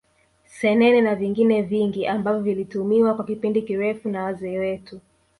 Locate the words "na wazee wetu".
4.09-4.99